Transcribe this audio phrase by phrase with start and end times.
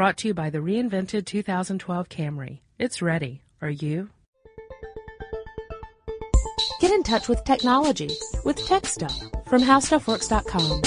[0.00, 2.60] Brought to you by the reinvented 2012 Camry.
[2.78, 3.42] It's ready.
[3.60, 4.08] Are you?
[6.80, 8.08] Get in touch with technology
[8.42, 9.14] with Tech Stuff
[9.46, 10.80] from HowStuffWorks.com.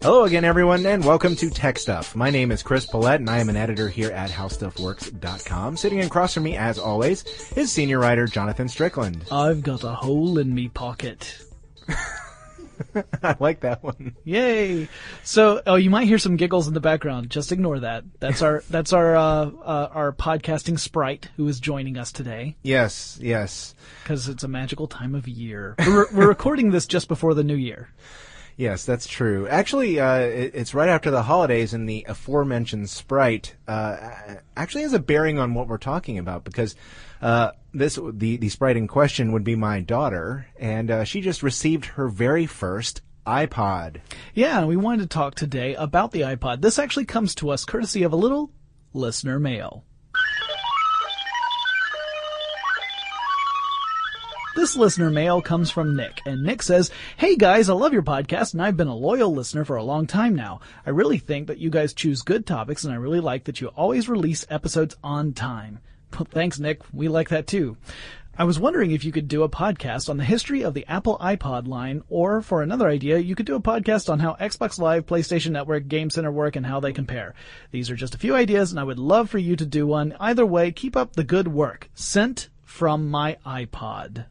[0.00, 2.14] Hello again, everyone, and welcome to Tech Stuff.
[2.14, 5.76] My name is Chris Pollette, and I am an editor here at HowStuffWorks.com.
[5.76, 7.24] Sitting across from me, as always,
[7.56, 9.24] is senior writer Jonathan Strickland.
[9.32, 11.36] I've got a hole in me pocket.
[13.22, 14.16] I like that one.
[14.24, 14.88] Yay!
[15.22, 17.30] So, oh, you might hear some giggles in the background.
[17.30, 18.04] Just ignore that.
[18.20, 23.18] That's our that's our uh, uh, our podcasting sprite who is joining us today Yes,
[23.20, 25.74] yes, because it's a magical time of year.
[25.78, 27.88] We're, we're recording this just before the new year.
[28.58, 29.48] Yes, that's true.
[29.48, 33.96] Actually, uh, it, it's right after the holidays, and the aforementioned sprite uh,
[34.54, 36.76] actually has a bearing on what we're talking about because
[37.22, 41.42] uh, this the the sprite in question would be my daughter, and uh, she just
[41.42, 44.00] received her very first iPod.
[44.34, 46.60] Yeah, we wanted to talk today about the iPod.
[46.60, 48.50] This actually comes to us courtesy of a little
[48.92, 49.84] listener mail.
[54.58, 58.54] This listener mail comes from Nick, and Nick says, Hey guys, I love your podcast,
[58.54, 60.62] and I've been a loyal listener for a long time now.
[60.84, 63.68] I really think that you guys choose good topics, and I really like that you
[63.68, 65.78] always release episodes on time.
[66.12, 66.80] Well, thanks, Nick.
[66.92, 67.76] We like that too.
[68.36, 71.18] I was wondering if you could do a podcast on the history of the Apple
[71.18, 75.06] iPod line, or for another idea, you could do a podcast on how Xbox Live,
[75.06, 77.36] PlayStation Network, Game Center work and how they compare.
[77.70, 80.16] These are just a few ideas, and I would love for you to do one.
[80.18, 81.88] Either way, keep up the good work.
[81.94, 84.24] Sent from my iPod.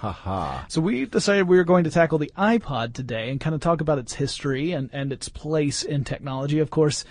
[0.00, 0.64] Haha.
[0.68, 3.82] So we decided we were going to tackle the iPod today and kind of talk
[3.82, 6.58] about its history and, and its place in technology.
[6.58, 7.04] Of course,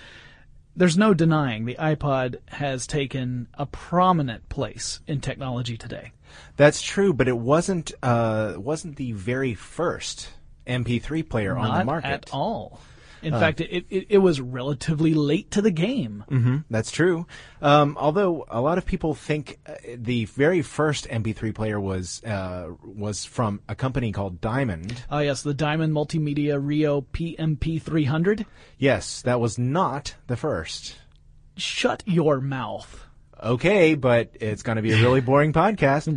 [0.76, 6.14] there's no denying the iPod has taken a prominent place in technology today.
[6.58, 10.30] That's true, but it wasn't uh, wasn't the very first
[10.66, 12.82] MP3 player on the market at all.
[13.22, 16.24] In fact, it, it, it was relatively late to the game.
[16.30, 17.26] hmm That's true.
[17.62, 22.70] Um, although a lot of people think uh, the very first MP3 player was uh,
[22.84, 25.04] was from a company called Diamond.
[25.12, 28.46] Oh yes, the Diamond Multimedia Rio PMP 300.
[28.78, 30.96] Yes, that was not the first.
[31.58, 33.06] Shut your mouth.
[33.42, 36.08] Okay, but it's going to be a really boring podcast.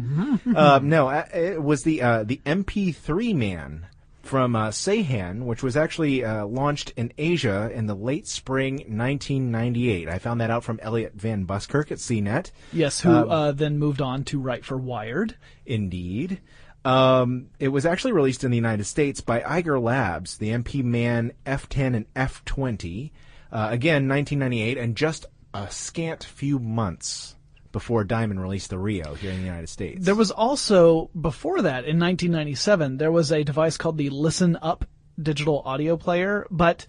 [0.56, 3.86] um, no, uh, it was the uh, the MP3 Man.
[4.22, 10.08] From uh, Saehan, which was actually uh, launched in Asia in the late spring 1998.
[10.08, 12.52] I found that out from Elliot Van Buskirk at CNET.
[12.72, 15.36] Yes, who uh, then moved on to write for Wired.
[15.66, 16.40] Indeed.
[16.84, 21.32] Um, it was actually released in the United States by Eiger Labs, the MP Man
[21.46, 23.10] F10 and F20.
[23.52, 27.36] Uh, again, 1998, and just a scant few months
[27.72, 30.04] before Diamond released the Rio here in the United States.
[30.04, 34.84] There was also, before that, in 1997, there was a device called the Listen Up
[35.20, 36.86] digital audio player, but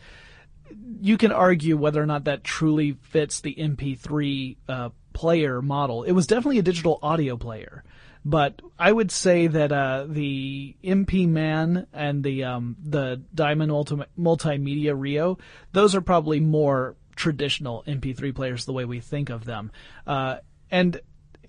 [1.02, 6.04] you can argue whether or not that truly fits the MP3 uh, player model.
[6.04, 7.84] It was definitely a digital audio player.
[8.26, 14.06] But I would say that uh, the MP Man and the um, the Diamond Multi-
[14.18, 15.38] Multimedia Rio,
[15.74, 19.72] those are probably more traditional MP3 players the way we think of them.
[20.08, 20.38] Uh,
[20.74, 21.00] and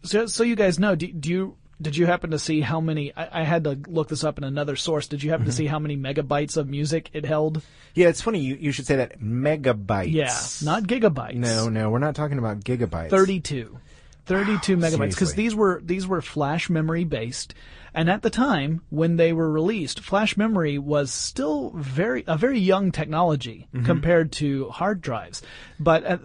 [0.03, 3.13] so, so you guys know, do, do you did you happen to see how many?
[3.17, 5.09] I, I, had to look this up in another source.
[5.09, 5.51] Did you happen mm-hmm.
[5.51, 7.63] to see how many megabytes of music it held?
[7.95, 8.41] Yeah, it's funny.
[8.41, 10.13] You, you should say that megabytes.
[10.13, 11.37] Yeah, not gigabytes.
[11.37, 13.11] No, no, we're not talking about gigabytes.
[13.11, 13.79] Thirty-two.
[14.27, 17.53] 32 wow, megabytes because these were these were flash memory based
[17.93, 22.59] and at the time when they were released flash memory was still very a very
[22.59, 23.85] young technology mm-hmm.
[23.85, 25.43] compared to hard drives
[25.79, 26.17] but uh,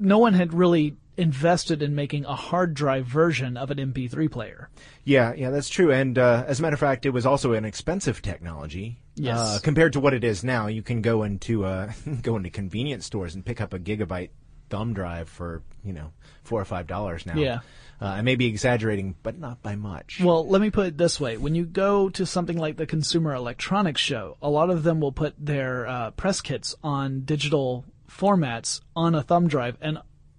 [0.00, 4.68] no one had really invested in making a hard drive version of an MP3 player.
[5.04, 5.92] Yeah, yeah, that's true.
[5.92, 8.98] And uh, as a matter of fact, it was also an expensive technology.
[9.14, 9.38] Yes.
[9.38, 11.92] Uh, compared to what it is now, you can go into uh,
[12.22, 14.30] go into convenience stores and pick up a gigabyte
[14.68, 16.12] thumb drive for you know
[16.44, 17.36] four or five dollars now.
[17.36, 17.60] Yeah.
[18.00, 20.20] Uh, I may be exaggerating, but not by much.
[20.22, 23.34] Well, let me put it this way: when you go to something like the Consumer
[23.34, 28.82] Electronics Show, a lot of them will put their uh, press kits on digital formats
[28.94, 29.98] on a thumb drive, and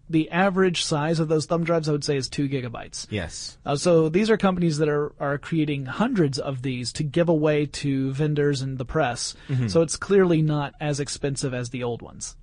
[0.09, 3.07] the average size of those thumb drives, I would say, is two gigabytes.
[3.09, 3.57] Yes.
[3.65, 7.65] Uh, so these are companies that are, are creating hundreds of these to give away
[7.65, 9.35] to vendors and the press.
[9.49, 9.67] Mm-hmm.
[9.67, 12.35] So it's clearly not as expensive as the old ones.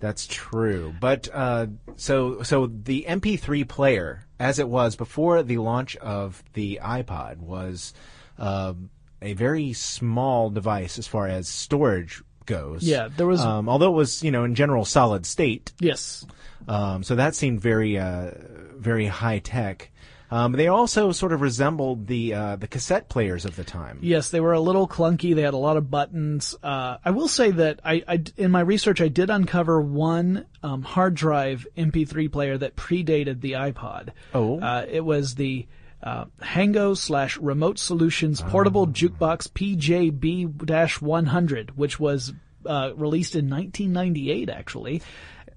[0.00, 0.94] That's true.
[1.00, 1.66] But uh,
[1.96, 7.94] so so the MP3 player, as it was before the launch of the iPod, was
[8.38, 8.74] uh,
[9.20, 12.82] a very small device as far as storage goes.
[12.82, 13.40] Yeah, there was.
[13.40, 15.72] Um, although it was, you know, in general solid state.
[15.78, 16.26] Yes.
[16.66, 18.32] Um, so that seemed very, uh,
[18.76, 19.90] very high tech.
[20.30, 23.98] Um, they also sort of resembled the uh, the cassette players of the time.
[24.02, 25.34] Yes, they were a little clunky.
[25.34, 26.54] They had a lot of buttons.
[26.62, 30.82] Uh, I will say that I, I, in my research I did uncover one um,
[30.82, 34.10] hard drive MP3 player that predated the iPod.
[34.34, 35.66] Oh, uh, it was the
[36.02, 38.86] uh, Hango slash Remote Solutions Portable oh.
[38.86, 42.32] Jukebox PJB-100, which was
[42.66, 45.02] uh, released in 1998, actually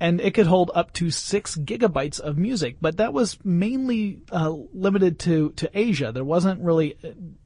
[0.01, 2.77] and it could hold up to six gigabytes of music.
[2.81, 6.11] But that was mainly uh, limited to to Asia.
[6.11, 6.97] There wasn't really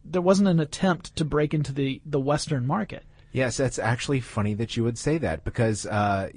[0.05, 3.03] there wasn't an attempt to break into the the Western market.
[3.33, 6.29] Yes, that's actually funny that you would say that because uh,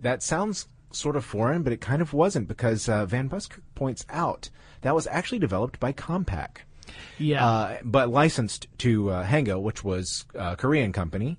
[0.00, 4.04] that sounds sort of foreign, but it kind of wasn't because uh, Van Buskirk points
[4.10, 4.50] out
[4.82, 6.58] that was actually developed by Compaq.
[7.18, 7.46] Yeah.
[7.46, 11.38] Uh, but licensed to uh, Hango, which was a Korean company.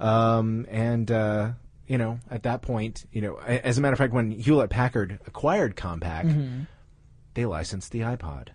[0.00, 1.52] Um, and uh,
[1.86, 5.18] you know, at that point, you know, as a matter of fact, when Hewlett Packard
[5.26, 6.60] acquired Compaq, mm-hmm.
[7.34, 8.48] they licensed the iPod.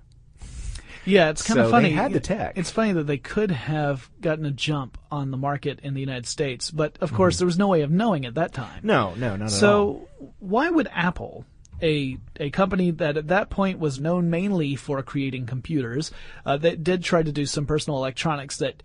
[1.05, 1.89] Yeah, it's kind so of funny.
[1.89, 2.57] They had the tech.
[2.57, 6.27] It's funny that they could have gotten a jump on the market in the United
[6.27, 7.39] States, but of course, mm-hmm.
[7.39, 8.81] there was no way of knowing at that time.
[8.83, 10.07] No, no, not so at all.
[10.19, 11.45] So, why would Apple,
[11.81, 16.11] a a company that at that point was known mainly for creating computers,
[16.45, 18.83] uh, that did try to do some personal electronics that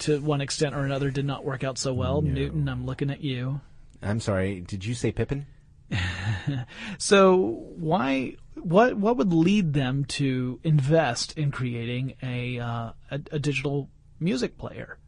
[0.00, 2.20] to one extent or another did not work out so well.
[2.20, 2.32] No.
[2.32, 3.60] Newton, I'm looking at you.
[4.02, 4.60] I'm sorry.
[4.60, 5.46] Did you say Pippin?
[6.98, 7.36] so
[7.76, 13.88] why what what would lead them to invest in creating a uh, a, a, digital
[14.18, 14.98] music player?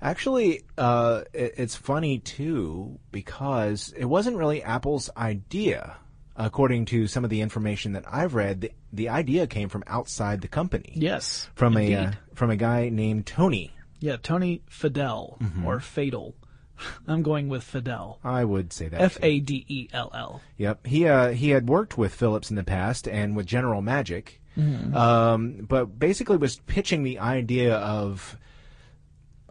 [0.00, 5.96] Actually, uh, it, it's funny too because it wasn't really Apple's idea.
[6.38, 10.42] According to some of the information that I've read, the, the idea came from outside
[10.42, 10.92] the company.
[10.94, 11.94] Yes, from indeed.
[11.94, 15.66] a uh, from a guy named Tony yeah, Tony Fadell mm-hmm.
[15.66, 16.34] or Fatal.
[17.08, 18.18] I'm going with Fadell.
[18.22, 19.00] I would say that.
[19.00, 20.40] F A D E L L.
[20.58, 20.86] Yep.
[20.86, 24.94] He uh, he had worked with Philips in the past and with General Magic, mm-hmm.
[24.96, 28.36] um, but basically was pitching the idea of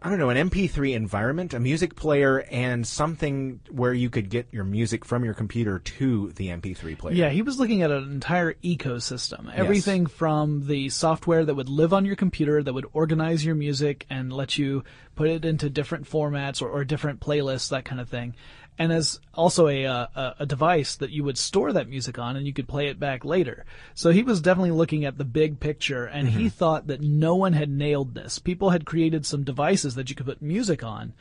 [0.06, 4.46] I don't know, an MP3 environment, a music player, and something where you could get
[4.52, 7.12] your music from your computer to the MP3 player.
[7.12, 9.52] Yeah, he was looking at an entire ecosystem.
[9.52, 10.12] Everything yes.
[10.12, 14.32] from the software that would live on your computer that would organize your music and
[14.32, 14.84] let you
[15.16, 18.36] put it into different formats or, or different playlists, that kind of thing.
[18.78, 22.36] And as also a, uh, a a device that you would store that music on,
[22.36, 23.64] and you could play it back later.
[23.94, 27.54] So he was definitely looking at the big picture, and he thought that no one
[27.54, 28.38] had nailed this.
[28.38, 31.14] People had created some devices that you could put music on,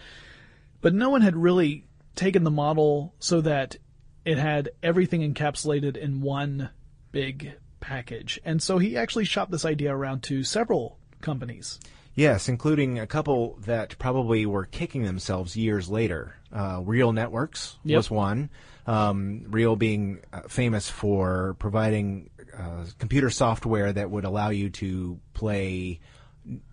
[0.81, 1.85] but no one had really
[2.15, 3.77] taken the model so that
[4.25, 6.69] it had everything encapsulated in one
[7.11, 8.39] big package.
[8.43, 11.79] And so he actually shopped this idea around to several companies.
[12.15, 16.35] Yes, including a couple that probably were kicking themselves years later.
[16.51, 17.97] Uh, Real Networks Yep.
[17.97, 18.49] was one.
[18.87, 25.19] Um, Real being uh, famous for providing uh, computer software that would allow you to
[25.33, 25.99] play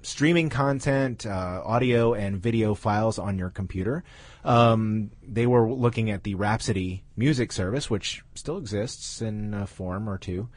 [0.02, 4.04] streaming content, uh, audio and video files on your computer.
[4.44, 10.08] Um, they were looking at the Rhapsody music service, which still exists in a form
[10.08, 10.48] or two.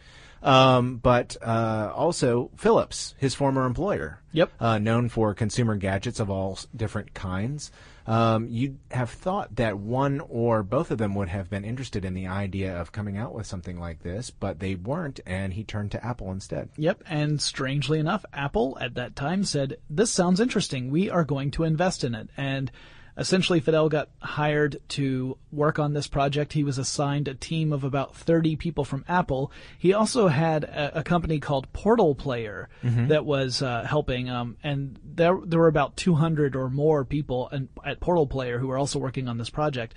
[0.46, 4.52] Um, but uh, also Philips, his former employer, Yep.
[4.60, 7.72] uh, known for consumer gadgets of all different kinds.
[8.06, 12.14] Um, you'd have thought that one or both of them would have been interested in
[12.14, 15.92] the idea of coming out with something like this, but they weren't, and he turned
[15.94, 16.70] to Apple instead.
[16.78, 20.92] Yep, and strangely enough, Apple at that time said, "This sounds interesting.
[20.92, 22.72] We are going to invest in it." And
[23.18, 26.54] essentially, Fadell got hired to work on this project.
[26.54, 29.52] He was assigned a team of about 30 people from Apple.
[29.78, 32.70] He also had a, a company called Portal Player
[33.08, 37.70] that was uh, helping, um, and there there were about 200 or more people in,
[37.86, 39.94] at Portal Player who were also working on this project.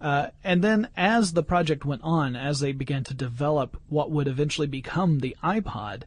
[0.00, 4.28] Uh, and then as the project went on, as they began to develop what would
[4.28, 6.02] eventually become the iPod,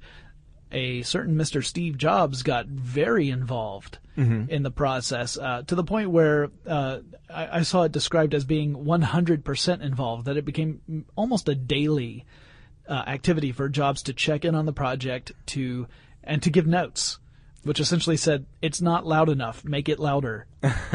[0.72, 1.64] a certain Mr.
[1.64, 4.00] Steve Jobs got very involved
[4.50, 7.00] in the process uh, to the point where uh,
[7.30, 12.26] I, I saw it described as being 100% involved, that it became almost a daily
[12.88, 15.88] uh, activity for Jobs to check in on the project to
[16.24, 17.20] and to give notes,
[17.64, 19.64] which essentially said, "It's not loud enough.
[19.64, 20.46] Make it louder."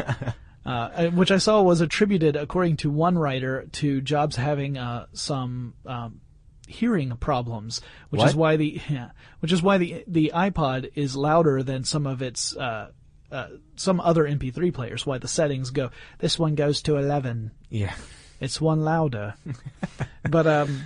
[0.65, 5.73] uh, which I saw was attributed, according to one writer, to Jobs having uh, some
[5.85, 6.21] um,
[6.67, 9.09] hearing problems, which is why the yeah,
[9.39, 12.91] which is why the the iPod is louder than some of its uh,
[13.31, 15.05] uh, some other MP3 players.
[15.05, 17.93] Why the settings go this one goes to eleven, Yeah.
[18.39, 19.33] it's one louder.
[20.29, 20.83] but um,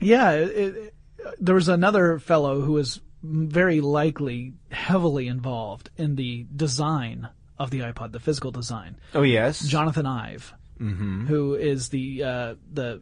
[0.00, 0.94] yeah, it, it,
[1.40, 7.28] there was another fellow who was very likely heavily involved in the design
[7.58, 8.96] of the iPod, the physical design.
[9.14, 9.60] Oh yes.
[9.60, 13.00] Jonathan Ive, who is the uh, the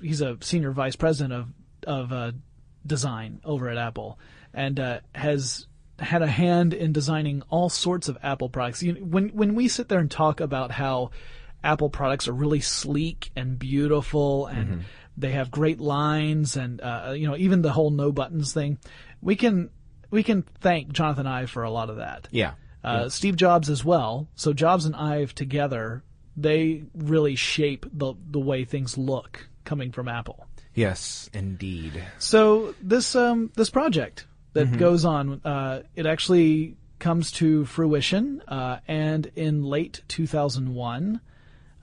[0.00, 1.48] he's a senior vice president of
[1.86, 2.32] of uh,
[2.86, 4.18] design over at Apple,
[4.52, 5.66] and uh, has
[5.98, 8.82] had a hand in designing all sorts of Apple products.
[8.82, 11.10] You know, when when we sit there and talk about how
[11.62, 14.84] Apple products are really sleek and beautiful and
[15.16, 18.78] they have great lines and uh, you know even the whole no buttons thing,
[19.20, 19.68] we can
[20.10, 22.52] we can thank Jonathan Ive for a lot of that Yeah.
[22.82, 24.28] uh, Steve Jobs as well.
[24.34, 26.02] So Jobs and Ive together,
[26.36, 30.48] they really shape the the way things look coming from Apple.
[30.74, 32.02] Yes, indeed.
[32.18, 38.80] So this um this project that goes on, uh, it actually comes to fruition, uh,
[38.88, 41.20] and in late 2001,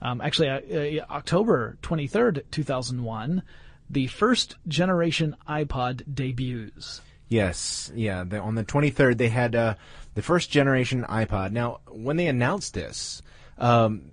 [0.02, 0.60] um, actually uh,
[1.02, 3.42] uh, October 23rd, 2001,
[3.88, 7.00] the first generation iPod debuts.
[7.28, 8.22] Yes, yeah.
[8.22, 9.74] The, on the 23rd, they had uh,
[10.14, 11.52] the first generation iPod.
[11.52, 13.22] Now, when they announced this,
[13.56, 14.10] um,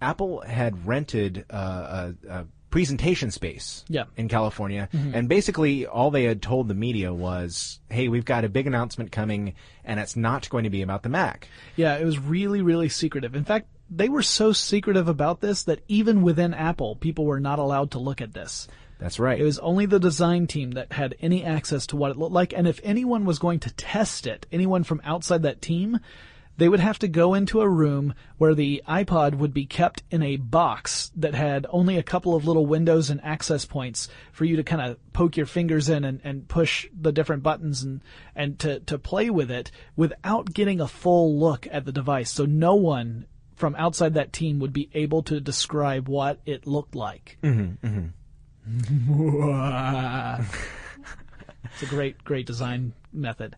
[0.00, 4.04] Apple had rented uh, a, a presentation space Yeah.
[4.18, 5.14] in California, mm-hmm.
[5.14, 9.10] and basically all they had told the media was, "Hey, we've got a big announcement
[9.10, 12.90] coming, and it's not going to be about the Mac." Yeah, it was really, really
[12.90, 13.34] secretive.
[13.34, 17.58] In fact, they were so secretive about this that even within Apple, people were not
[17.58, 18.68] allowed to look at this.
[18.98, 19.40] That's right.
[19.40, 22.52] It was only the design team that had any access to what it looked like,
[22.52, 25.98] and if anyone was going to test it, anyone from outside that team,
[26.56, 30.22] they would have to go into a room where the iPod would be kept in
[30.22, 34.56] a box that had only a couple of little windows and access points for you
[34.56, 38.00] to kind of poke your fingers in and, and push the different buttons and,
[38.34, 42.30] and to, to play with it without getting a full look at the device.
[42.30, 46.94] So no one from outside that team would be able to describe what it looked
[46.94, 47.38] like.
[47.42, 48.06] Mm-hmm, mm-hmm.
[51.64, 53.56] it's a great, great design method.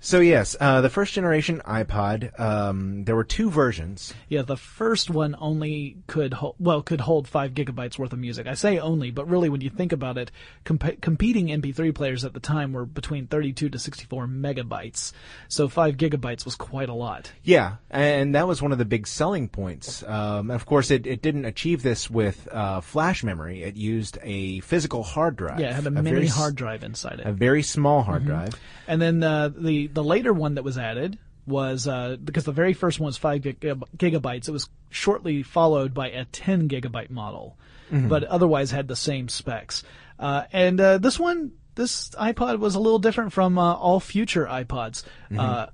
[0.00, 2.38] So yes, uh, the first generation iPod.
[2.38, 4.14] Um, there were two versions.
[4.28, 8.46] Yeah, the first one only could hold, well could hold five gigabytes worth of music.
[8.46, 10.30] I say only, but really, when you think about it,
[10.64, 15.12] comp- competing MP3 players at the time were between 32 to 64 megabytes.
[15.48, 17.32] So five gigabytes was quite a lot.
[17.42, 20.02] Yeah, and that was one of the big selling points.
[20.04, 23.62] Um, of course, it, it didn't achieve this with uh, flash memory.
[23.62, 25.58] It used a physical hard drive.
[25.60, 27.26] Yeah, it had a, very mini s- hard drive inside it.
[27.26, 28.54] A very small hard drive.
[28.86, 32.74] And then uh, the the later one that was added was uh, because the very
[32.74, 34.48] first one was five gig- gigabytes.
[34.48, 37.56] It was shortly followed by a 10 gigabyte model,
[37.90, 39.82] but otherwise had the same specs.
[40.18, 44.44] Uh, and uh, this one, this iPod was a little different from uh, all future
[44.46, 45.04] iPods.
[45.36, 45.66] Uh,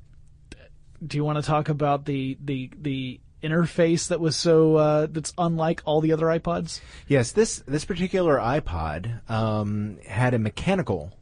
[1.04, 5.32] do you want to talk about the the the interface that was so uh, that's
[5.36, 6.80] unlike all the other iPods?
[7.08, 11.12] Yes, this this particular iPod um, had a mechanical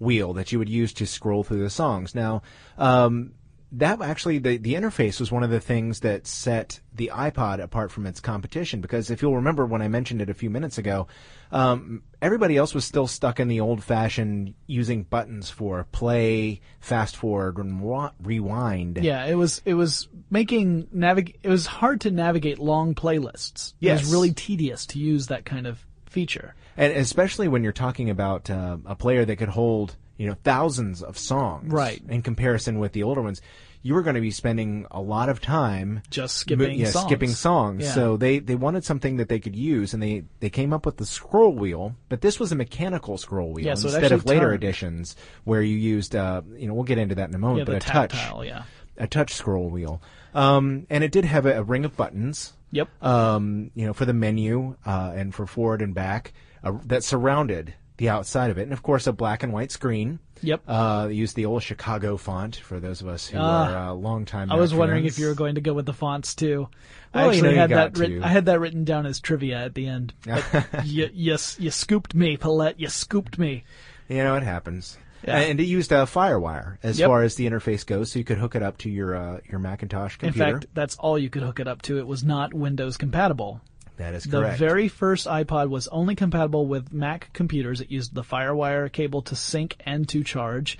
[0.00, 2.14] wheel that you would use to scroll through the songs.
[2.14, 2.42] Now,
[2.78, 3.32] um,
[3.72, 7.92] that actually the the interface was one of the things that set the iPod apart
[7.92, 8.80] from its competition.
[8.80, 11.06] Because if you'll remember when I mentioned it a few minutes ago,
[11.52, 17.16] um, everybody else was still stuck in the old fashioned using buttons for play, fast
[17.16, 17.80] forward, and
[18.20, 18.98] rewind.
[19.02, 23.74] Yeah, it was it was making navig it was hard to navigate long playlists.
[23.80, 26.54] It was really tedious to use that kind of feature.
[26.76, 31.02] And especially when you're talking about uh, a player that could hold, you know, thousands
[31.02, 31.72] of songs.
[31.72, 32.02] Right.
[32.08, 33.40] In comparison with the older ones,
[33.82, 37.06] you were going to be spending a lot of time Just skipping yeah, songs.
[37.06, 37.84] skipping songs.
[37.84, 37.92] Yeah.
[37.92, 40.98] So they, they wanted something that they could use, and they, they came up with
[40.98, 41.96] the scroll wheel.
[42.08, 44.62] But this was a mechanical scroll wheel Yeah, so instead of later turned.
[44.62, 47.66] editions where you used, uh, you know, we'll get into that in a moment.
[47.66, 48.14] But a touch,
[48.44, 48.64] yeah.
[48.98, 50.02] a touch scroll wheel,
[50.34, 52.88] um, and it did have a, a ring of buttons Yep.
[53.02, 57.74] um, you know, for the menu uh, and for forward and back uh, that surrounded
[57.96, 60.18] the outside of it, and of course a black and white screen.
[60.42, 60.62] Yep.
[60.66, 63.68] Uh, used the old Chicago font for those of us who Ah.
[63.68, 64.50] are uh, longtime.
[64.50, 66.66] I was wondering if you were going to go with the fonts too.
[67.14, 68.24] Well, I you actually know, had that written.
[68.24, 70.14] I had that written down as trivia at the end.
[70.24, 72.76] But you, you, you scooped me, Pollette.
[72.78, 73.64] You scooped me.
[74.08, 74.96] You know, it happens.
[75.26, 75.38] Yeah.
[75.38, 77.06] And it used a FireWire as Yep.
[77.08, 79.58] far as the interface goes, so you could hook it up to your uh, your
[79.60, 80.46] Macintosh computer.
[80.48, 81.98] In fact, that's all you could hook it up to.
[81.98, 83.60] It was not Windows compatible.
[83.98, 84.58] that is correct.
[84.58, 87.80] The very first iPod was only compatible with Mac computers.
[87.82, 90.78] It used the FireWire cable to sync and to charge.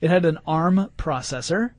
[0.00, 1.72] It had an ARM processor,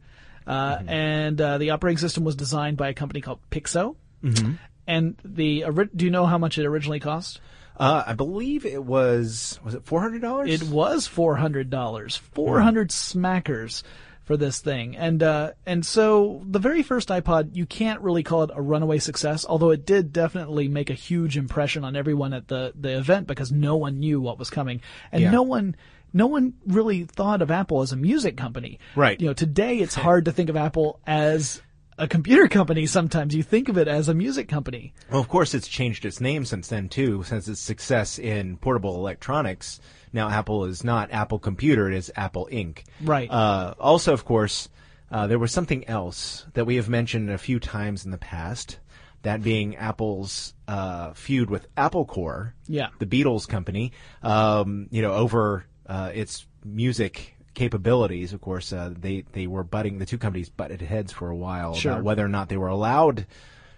[0.46, 0.90] uh, Mm-hmm.
[0.90, 3.96] and uh, the operating system was designed by a company called Pixo.
[4.24, 4.54] Mm-hmm.
[4.86, 5.66] And the
[5.96, 7.40] do you know how much it originally cost?
[7.78, 10.50] Uh, I believe it was was it four hundred dollars?
[10.50, 13.84] It was four hundred dollars, four hundred smackers
[14.24, 18.44] for this thing, and uh, and so the very first iPod, you can't really call
[18.44, 22.48] it a runaway success, although it did definitely make a huge impression on everyone at
[22.48, 24.82] the the event because no one knew what was coming,
[25.12, 25.32] and Yeah.
[25.32, 25.76] no one.
[26.16, 28.78] No one really thought of Apple as a music company.
[28.96, 29.20] Right.
[29.20, 31.60] You know, today it's hard to think of Apple as
[31.98, 33.36] a computer company sometimes.
[33.36, 34.94] You think of it as a music company.
[35.12, 37.24] Well, of course, it's changed its name since then too.
[37.24, 39.80] Since its success in portable electronics,
[40.12, 42.84] now Apple is not Apple Computer; it is Apple Inc.
[43.02, 43.30] Right.
[43.30, 44.70] Uh, also, of course,
[45.12, 48.80] uh, there was something else that we have mentioned a few times in the past.
[49.22, 52.90] That being Apple's uh, feud with Apple Corps, Yeah.
[53.00, 58.34] the Beatles company, um, you know, over uh, its music capabilities.
[58.34, 61.76] Of course, uh, they they were butting the two companies butted heads for a while
[61.76, 61.94] Sure.
[61.94, 63.26] about whether or not they were allowed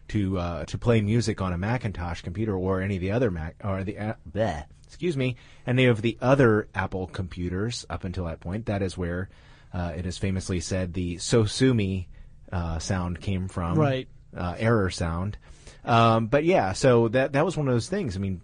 [0.09, 3.55] to uh, to play music on a Macintosh computer or any of the other Mac
[3.63, 5.35] or the uh, bleh, excuse me
[5.65, 8.67] any of the other Apple computers up until that point.
[8.67, 9.29] That is where
[9.73, 12.05] uh, it is famously said the "Sosumi"
[12.51, 14.07] uh, sound came from, Right.
[14.35, 15.38] Uh, error sound.
[15.83, 18.15] Um, but yeah, so that that was one of those things.
[18.15, 18.41] I mean,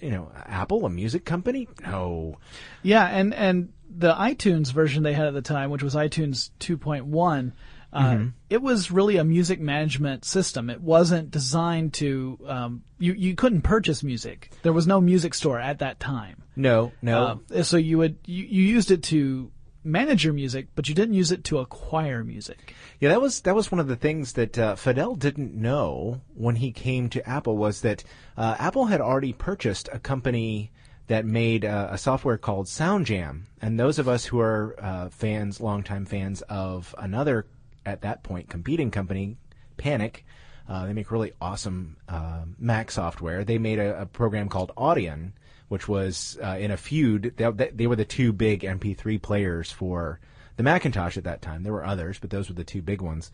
[0.00, 1.68] you know, Apple, a music company?
[1.82, 2.38] No.
[2.82, 7.52] Yeah, and and the iTunes version they had at the time, which was iTunes 2.1,
[7.92, 8.28] uh, Mm-hmm.
[8.48, 10.70] it was really a music management system.
[10.70, 14.52] It wasn't designed to um, you you couldn't purchase music.
[14.62, 16.44] There was no music store at that time.
[16.54, 17.40] No, no.
[17.54, 19.50] Uh, so you would you, you used it to
[19.84, 22.74] manage your music, but you didn't use it to acquire music.
[22.98, 26.56] Yeah, that was that was one of the things that uh, Fadell didn't know when
[26.56, 28.04] he came to Apple was that
[28.36, 30.70] uh, Apple had already purchased a company
[31.06, 35.60] that made uh, a software called SoundJam, and those of us who are uh, fans,
[35.60, 37.46] longtime fans of another
[37.84, 39.36] at that point competing company,
[39.76, 40.24] Panic.
[40.68, 43.42] Uh, they make really awesome uh, Mac software.
[43.42, 45.32] They made a, a program called Audion,
[45.70, 47.32] which was uh, in a feud.
[47.36, 50.18] They, they- were the two big MP3 players for
[50.56, 51.62] the Macintosh at that time.
[51.62, 53.30] There were others, but those were the two big ones.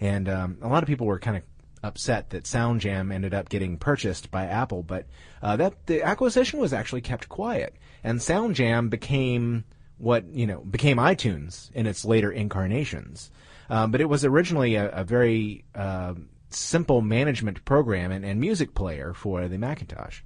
[0.00, 1.42] And um, a lot of people were kind of
[1.82, 5.04] upset that SoundJam ended up getting purchased by Apple, but
[5.42, 9.64] uh, that the acquisition was actually kept quiet, and SoundJam became
[9.98, 13.30] what you know became iTunes in its later incarnations.
[13.68, 18.74] Um, but it was originally a, a very um simple management program and, and music
[18.74, 20.22] player for the Macintosh.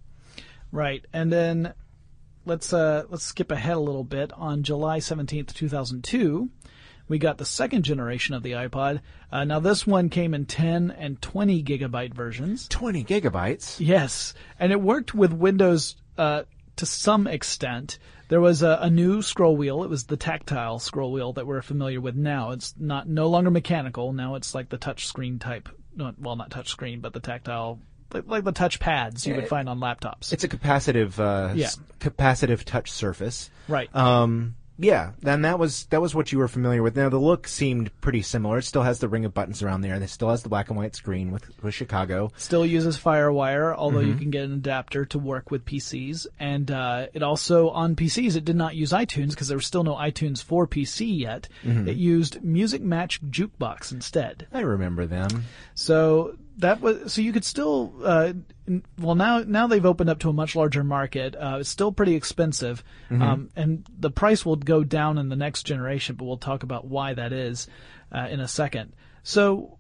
[0.71, 1.73] Right, and then
[2.45, 4.33] let's uh, let's skip ahead a little bit.
[4.35, 6.51] On July seventeenth, two thousand two,
[7.09, 9.01] we got the second generation of the iPod.
[9.33, 12.69] Uh, now this one came in ten and twenty gigabyte versions.
[12.69, 13.77] Twenty gigabytes.
[13.79, 16.43] Yes, and it worked with Windows uh,
[16.77, 17.99] to some extent.
[18.29, 19.85] There was a, a new scroll wheel.
[19.85, 22.51] It was the tactile scroll wheel that we're familiar with now.
[22.51, 24.13] It's not no longer mechanical.
[24.13, 25.71] Now it's like the touch screen type.
[25.97, 27.81] Well, not touch screen, but the tactile,
[28.13, 30.33] like, like the touch pads you would find on laptops.
[30.33, 31.67] It's a capacitive, uh, Yeah.
[31.67, 33.51] s- capacitive touch surface.
[33.69, 33.95] Right.
[33.95, 36.95] Um, yeah, then that was that was what you were familiar with.
[36.95, 38.59] Now the look seemed pretty similar.
[38.59, 40.69] It still has the ring of buttons around there, and it still has the black
[40.69, 42.31] and white screen with with Chicago.
[42.37, 44.19] Still uses FireWire, although you Mhm.
[44.21, 46.29] can get an adapter to work with PCs.
[46.39, 49.83] And uh, it also on PCs it did not use iTunes because there was still
[49.83, 51.49] no iTunes for PC yet.
[51.65, 51.89] Mhm.
[51.89, 54.47] It used Music Match Jukebox instead.
[54.53, 55.43] I remember them.
[55.75, 58.33] So that was so you could still uh,
[58.99, 61.35] well now now they've opened up to a much larger market.
[61.37, 63.23] Uh, it's still pretty expensive, Mhm.
[63.23, 66.17] um, and the price will go down in the next generation.
[66.17, 67.67] But we'll talk about why that is
[68.13, 68.93] uh, in a second.
[69.23, 69.79] So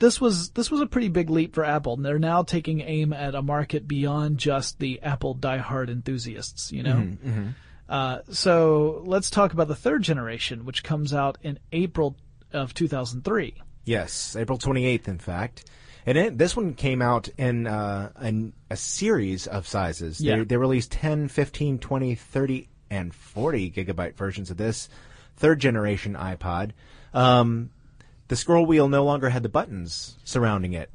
[0.00, 3.12] this was this was a pretty big leap for Apple, and they're now taking aim
[3.12, 6.72] at a market beyond just the Apple diehard enthusiasts.
[6.72, 6.94] You know.
[6.96, 7.54] Mhm, mhm.
[7.88, 12.16] Uh, so let's talk about the third generation, which comes out in April
[12.52, 13.54] of 2003.
[13.84, 15.64] Yes, April 28th, in fact.
[16.06, 20.20] And it, this one came out in uh, an, a series of sizes.
[20.20, 20.38] Yeah.
[20.38, 24.88] They, they released 10, 15, 20, 30, and 40 gigabyte versions of this
[25.36, 26.70] third generation iPod.
[27.14, 27.70] Um,
[28.28, 30.90] the scroll wheel no longer had the buttons surrounding it.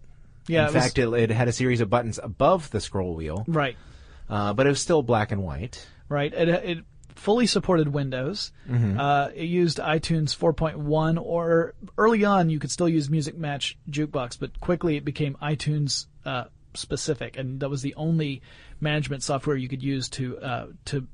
[0.47, 3.15] Yeah, In it was- fact, it, it had a series of buttons above the scroll
[3.15, 3.45] wheel.
[3.47, 3.75] Right.
[4.29, 5.87] Uh, but it was still black and white.
[6.09, 6.33] right?
[6.33, 6.77] It, it
[7.17, 8.51] fully supported Windows.
[8.69, 8.97] Mhm.
[8.97, 14.39] Uh, it used iTunes 4.1, or early on you could still use Music Match Jukebox,
[14.39, 18.41] but quickly it became iTunes uh, specific, and that was the only
[18.79, 21.07] management software you could use to uh, to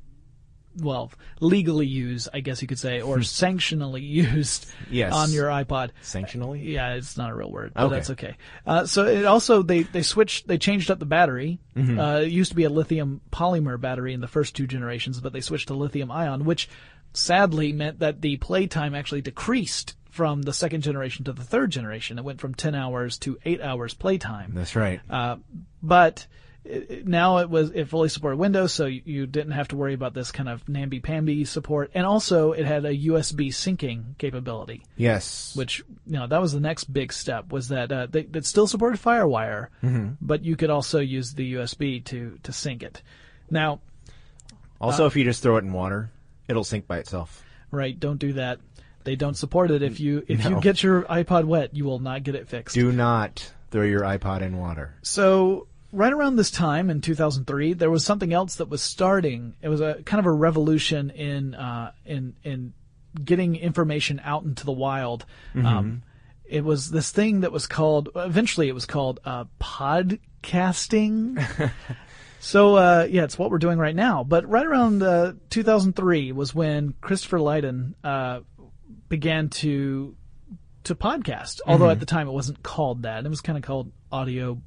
[0.77, 5.13] well legally used, I guess you could say, or sanctionally used Yes.
[5.13, 5.89] on your iPod.
[6.03, 6.63] Sanctionally?
[6.73, 7.95] Yeah, it's not a real word, but Okay.
[7.95, 8.37] that's okay.
[8.65, 11.59] Uh, so it also they they switched they changed up the battery.
[11.75, 11.97] Mhm.
[11.99, 15.33] Uh, it used to be a lithium polymer battery in the first two generations, but
[15.33, 16.69] they switched to lithium ion, which
[17.13, 22.17] sadly meant that the playtime actually decreased from the second generation to the third generation.
[22.19, 24.51] It went from 10 hours to 8 hours playtime.
[24.53, 24.99] That's right.
[25.09, 25.37] Uh,
[25.81, 26.27] but
[26.65, 29.75] it, it- now it was it fully supported Windows, so you, you didn't have to
[29.75, 34.83] worry about this kind of namby-pamby support, and also it had a USB syncing capability.
[34.95, 35.55] Yes.
[35.55, 38.67] Which you know that was the next big step was that uh, they that still
[38.67, 40.17] supported FireWire, Mhm.
[40.21, 43.01] but you could also use the USB to to sync it.
[43.49, 43.79] Now,
[44.81, 46.11] Also, Uh, if you just throw it in water,
[46.47, 47.43] it'll sync by itself.
[47.71, 48.59] right, don't do that.
[49.05, 49.81] They don't support it.
[49.83, 52.73] If you if you get your iPod wet, you will not get it fixed.
[52.75, 54.93] Do not throw your iPod in water.
[55.01, 59.55] So right around this time in 2003, there was something else that was starting.
[59.61, 62.73] It was a kind of a revolution in uh, in in
[63.23, 65.25] getting information out into the wild.
[65.55, 65.65] Mhm.
[65.65, 66.03] Um,
[66.45, 68.09] it was this thing that was called.
[68.15, 71.43] Eventually, it was called uh, podcasting.
[72.45, 74.25] So uh, yeah, it's what we're doing right now.
[74.25, 78.41] But right around uh, 2003 was when Christopher Lydon uh,
[79.07, 80.13] began to
[80.83, 81.61] to podcast.
[81.65, 81.91] Although Mhm.
[81.93, 84.61] at the time it wasn't called that; it was kind of called audio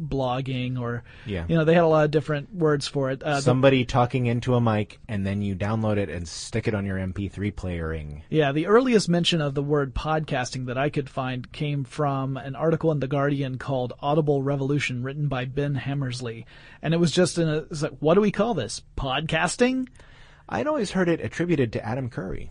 [0.00, 1.44] blogging, or Yeah.
[1.48, 3.22] you know, they had a lot of different words for it.
[3.22, 6.74] Uh, the- Somebody talking into a mic, and then you download it and stick it
[6.74, 8.22] on your MP3 playering.
[8.28, 12.54] Yeah, the earliest mention of the word podcasting that I could find came from an
[12.56, 16.46] article in The Guardian called Audible Revolution written by Ben Hammersley.
[16.82, 18.82] And it was just in a, it's like, what do we call this?
[18.96, 19.88] Podcasting?
[20.48, 22.50] I'd always heard it attributed to Adam Curry.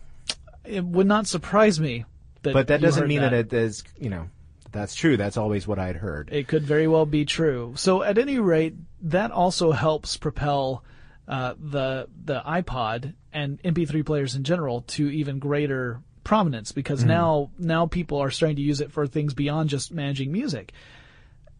[0.64, 2.04] It would not surprise me
[2.42, 3.32] that but that doesn't mean that.
[3.32, 4.28] it is, you know,
[4.72, 5.16] that's true.
[5.16, 6.28] That's always what I'd heard.
[6.32, 7.74] It could very well be true.
[7.76, 10.82] So at any rate, that also helps propel
[11.28, 17.08] uh, the the iPod and MP3 players in general to even greater prominence because Mhm.
[17.08, 20.72] now now people are starting to use it for things beyond just managing music.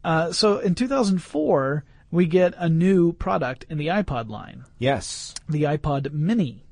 [0.05, 5.35] Uh, so in 2004, we get a new product in the iPod line, Yes.
[5.49, 6.65] the iPod Mini.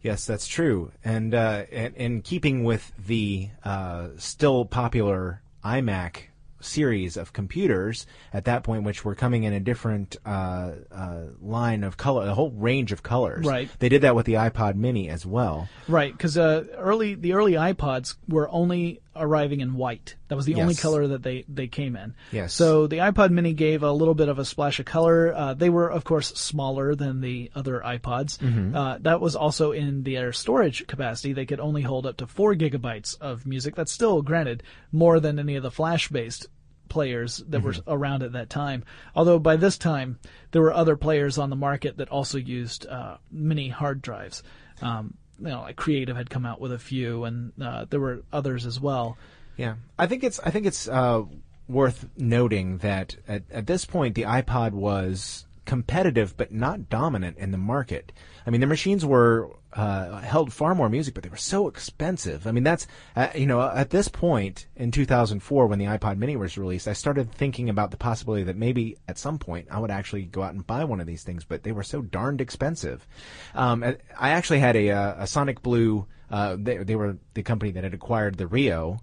[0.00, 0.92] Yes, that's true.
[1.04, 6.28] And uh, in, in keeping with the uh, still popular iMac
[6.60, 11.84] series of computers at that point, which were coming in a different uh, uh, line
[11.84, 13.46] of color, a whole range of colors.
[13.46, 13.68] Right.
[13.78, 15.68] They did that with the iPod Mini as well.
[15.86, 20.16] Right, because uh, early the early iPods were only arriving in white.
[20.28, 22.14] That was the only color that they, they came in.
[22.32, 22.54] Yes.
[22.54, 25.32] So the iPod Mini gave a little bit of a splash of color.
[25.34, 28.38] Uh, they were, of course, smaller than the other iPods.
[28.38, 28.74] Mhm.
[28.74, 31.32] Uh, that was also in their storage capacity.
[31.32, 33.74] They could only hold up to four gigabytes of music.
[33.74, 36.46] That's still, granted, more than any of the flash-based
[36.88, 37.82] players that were Mhm.
[37.86, 38.82] around at that time.
[39.14, 40.18] Although by this time
[40.52, 44.42] there were other players on the market that also used uh, mini hard drives.
[44.80, 48.22] Um, you know, like Creative had come out with a few, and uh, there were
[48.32, 49.16] others as well.
[49.56, 51.24] Yeah, I think it's I think it's uh,
[51.68, 57.50] worth noting that at, at this point the iPod was competitive but not dominant in
[57.50, 58.10] the market.
[58.46, 62.46] I mean, the machines were uh, held far more music, but they were so expensive.
[62.46, 66.36] I mean, that's uh, you know at this point in 2004 when the iPod Mini
[66.36, 69.90] was released, I started thinking about the possibility that maybe at some point I would
[69.90, 73.06] actually go out and buy one of these things, but they were so darned expensive.
[73.54, 73.84] Um,
[74.18, 76.06] I actually had a, uh, a Sonic Blue.
[76.30, 79.00] Uh, they, they were the company that had acquired the Rio.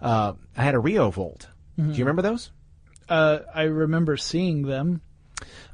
[0.00, 1.46] Uh, I had a Rio Volt.
[1.76, 2.50] Do you remember those?
[3.08, 5.00] Uh, I remember seeing them.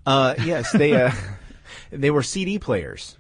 [0.07, 1.13] Uh, yes, they uh,
[1.91, 3.17] they were CD players.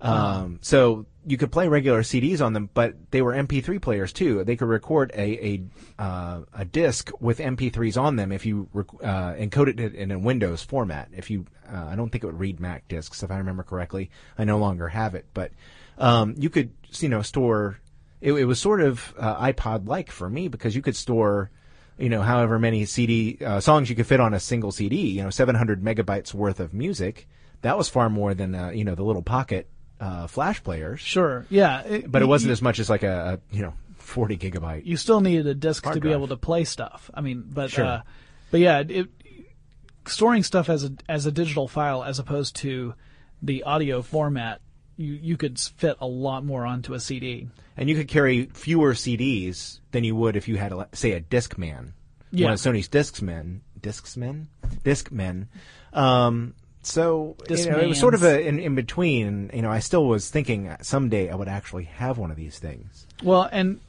[0.00, 4.44] Um, so you could play regular CDs on them, but they were MP3 players too.
[4.44, 5.62] They could record a a,
[5.98, 10.18] uh, a disc with MP3s on them if you rec- uh, encoded it in a
[10.18, 11.08] Windows format.
[11.16, 14.10] If you, uh, I don't think it would read Mac discs if I remember correctly.
[14.38, 15.52] I no longer have it, but
[15.98, 17.80] um, you could you know store.
[18.20, 21.50] It, it was sort of uh, iPod like for me because you could store
[21.98, 25.22] you know, however many CD uh, songs you could fit on a single CD, you
[25.22, 27.28] know, 700 megabytes worth of music.
[27.62, 29.68] That was far more than uh, you know the little pocket
[30.00, 31.00] uh, flash players.
[31.00, 34.36] Sure, yeah, but it wasn't you, as much as like a, a you know 40
[34.36, 34.84] gigabyte.
[34.86, 37.10] You still needed a disc to be able to play stuff.
[37.14, 37.84] I mean, but Sure.
[37.84, 38.02] uh,
[38.50, 39.08] but yeah, it,
[40.06, 42.94] storing stuff as a as a digital file as opposed to
[43.42, 44.60] the audio format,
[44.96, 47.48] you you could fit a lot more onto a CD.
[47.76, 51.20] and you could carry fewer CDs than you would if you had, a, say, a
[51.20, 51.92] Discman.
[52.30, 52.46] Yeah.
[52.46, 53.60] One of Sony's Discmen.
[53.80, 54.46] Discmen?
[54.84, 55.46] Discmen.
[55.92, 59.50] Um, so you know, it was sort of a, in, in between.
[59.52, 63.06] You know, I still was thinking someday I would actually have one of these things.
[63.22, 63.80] Well, and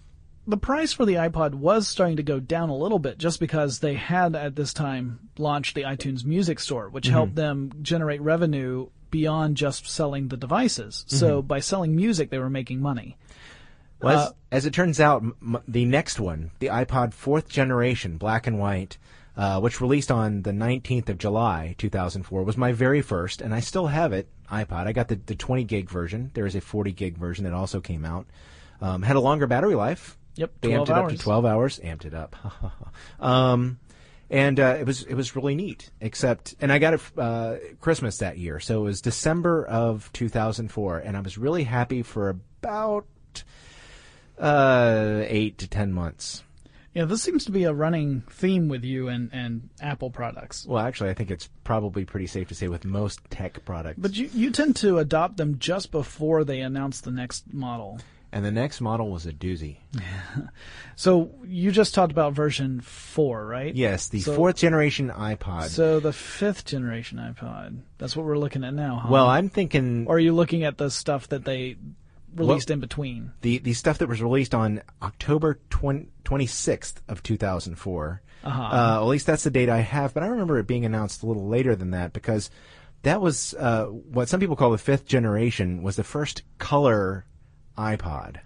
[0.48, 3.80] the price for the iPod was starting to go down a little bit just because
[3.80, 8.88] they had at this time launched the iTunes Music Store, which helped them generate revenue
[9.12, 11.06] beyond just selling the devices.
[11.08, 13.17] So by selling music, they were making money.
[14.02, 18.17] Well, as, Uh, as it turns out, m- the next one, the iPod fourth generation,
[18.17, 18.98] black and white,
[19.36, 23.60] uh, which released on the 19th of July 2004, was my very first, and I
[23.60, 24.28] still have it.
[24.52, 24.88] iPod.
[24.88, 26.32] I got the, the 20 gig version.
[26.34, 28.26] There is a 40 gig version that also came out.
[28.82, 30.17] Um, had a longer battery life.
[30.36, 31.80] Yep, They 12 amped it up to 12 hours.
[31.84, 32.36] Amped it up.
[33.20, 33.80] um,
[34.30, 35.90] and uh, it was it was really neat.
[36.02, 41.00] Except, and I got it uh, Christmas that year, so it was December of 2004,
[41.00, 43.06] and I was really happy for about
[44.38, 46.44] uh, eight to ten months.
[46.98, 50.66] Yeah, this seems to be a running theme with you and, and Apple products.
[50.66, 54.00] Well, actually, I think it's probably pretty safe to say with most tech products.
[54.00, 58.00] But you, you tend to adopt them just before they announce the next model.
[58.32, 59.78] And the next model was a doozy.
[61.00, 63.76] So you just talked about version 4, right?
[63.76, 65.66] Yes, the So- fourth generation iPod.
[65.70, 67.82] So the fifth generation iPod.
[68.00, 69.10] That's what we're looking at now, huh?
[69.12, 71.78] well, I'm thinking or are you looking at the stuff that they
[72.36, 73.32] released in between?
[73.42, 78.22] the the stuff that was released on October 20, 26th of 2004.
[78.44, 78.62] Uh-huh.
[78.63, 81.28] Uh, at least that's the date I have, but I remember it being announced a
[81.28, 82.50] little later than that because
[83.04, 87.26] that was uh, what some people call the fifth generation was the first color
[87.78, 88.38] iPod.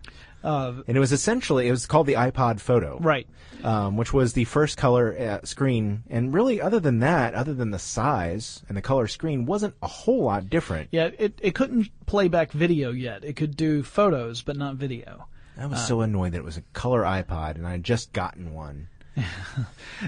[0.44, 3.28] Uh, And it was essentially it was called the iPod Photo, right.
[3.63, 6.04] Um, which was the first color uh, screen.
[6.10, 9.88] And really, other than that, other than the size and the color screen, wasn't a
[9.88, 10.89] whole lot different.
[10.91, 13.24] Yeah, it, it couldn't play back video yet.
[13.24, 15.28] It could do photos, but not video.
[15.60, 18.54] I was so annoyed that it was a color iPod, and I had just gotten
[18.54, 18.88] one.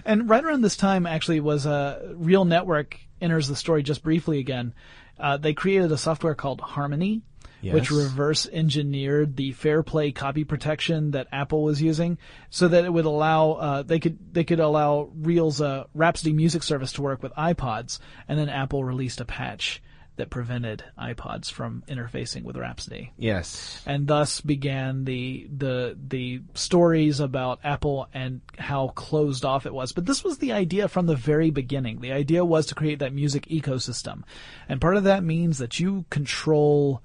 [0.06, 4.40] And right around this time, actually, was uh, Real Network enters the story just briefly
[4.40, 4.74] again.
[5.20, 7.22] Uh, they created a software called Harmony,
[7.72, 12.18] which reverse engineered the fair play copy protection that Apple was using,
[12.50, 16.64] so that it would allow uh, they could they could allow Real's uh, Rhapsody music
[16.64, 19.82] service to work with iPods, and then Apple released a patch
[20.16, 23.82] that prevented iPods from interfacing with Rhapsody Yes.
[23.88, 29.92] and thus began the the the stories about Apple and how closed off it was.
[29.92, 32.00] But this was the idea from the very beginning.
[32.02, 34.22] The idea was to create that music ecosystem,
[34.70, 37.02] and part of that means that you control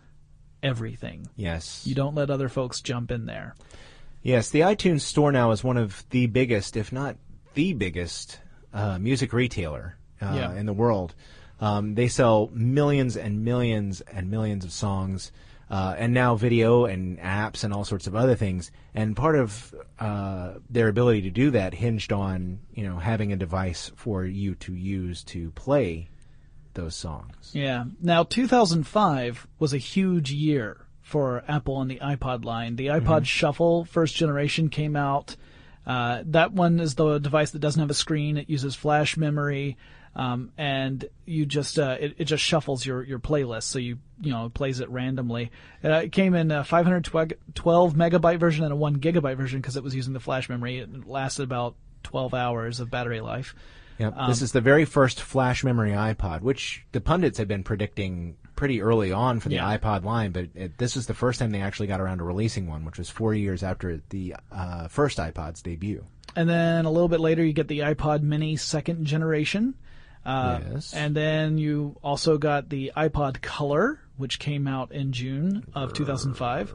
[0.63, 1.29] everything.
[1.37, 1.83] Yes.
[1.87, 3.55] You don't let other folks jump in there.
[4.23, 7.17] Yes, the iTunes Store now is one of the biggest, if not
[7.55, 8.41] the biggest,
[8.75, 10.55] uh, music retailer uh, Yeah.
[10.55, 11.15] in the world.
[11.61, 15.33] Um, they sell millions and millions and millions of songs,
[15.71, 18.71] uh, and now video and apps and all sorts of other things.
[18.95, 23.37] And part of uh, their ability to do that hinged on you know having a
[23.37, 26.09] device for you to use to play
[26.79, 27.51] those songs.
[27.53, 27.85] Yeah.
[28.01, 32.77] Now, 2005 was a huge year for Apple and the iPod line.
[32.77, 35.37] The iPod Shuffle first generation came out.
[35.87, 38.37] Uh, that one is the device that doesn't have a screen.
[38.37, 39.79] It uses flash memory,
[40.15, 43.63] um, and you just uh, it, it just shuffles your your playlist.
[43.63, 45.51] So you you know it plays it randomly.
[45.83, 49.83] Uh, it came in a 512 megabyte version and a one gigabyte version because it
[49.83, 50.79] was using the flash memory.
[50.79, 53.55] It lasted about 12 hours of battery life.
[53.99, 54.15] Yep.
[54.29, 58.81] this is the very first flash memory iPod, which the pundits had been predicting pretty
[58.83, 59.77] early on for the Yeah.
[59.79, 62.67] iPod line, but it, this is the first time they actually got around to releasing
[62.69, 66.05] one, which was four years after the uh, first iPod's debut.
[66.37, 69.75] And then a little bit later, you get the iPod Mini second generation.
[70.27, 70.93] Uh, Yes.
[70.93, 76.75] And then you also got the iPod Color, which came out in June of 2005.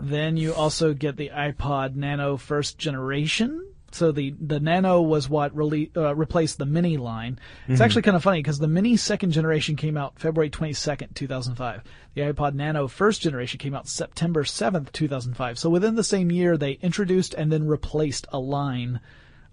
[0.00, 3.64] Then you also get the iPod Nano first generation.
[3.94, 7.38] So the, the Nano was what really uh, replaced the Mini line.
[7.68, 11.82] It's actually kind of funny because the Mini second generation came out February 22nd, 2005.
[12.14, 15.58] The iPod Nano first generation came out September 7th, 2005.
[15.60, 19.00] So within the same year, they introduced and then replaced a line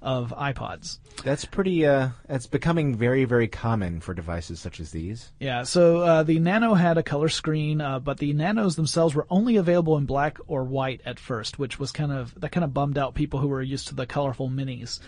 [0.01, 0.97] of iPods.
[1.23, 1.85] That's pretty.
[1.85, 5.31] Uh, that's becoming very, very common for devices such as these.
[5.39, 9.27] Yeah, so uh, the Nano had a color screen, uh, but the Nanos themselves were
[9.29, 12.73] only available in black or white at first, which was kind of that kind of
[12.73, 14.99] bummed out people who were used to the colorful minis.